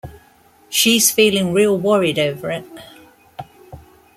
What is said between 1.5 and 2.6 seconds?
real worried over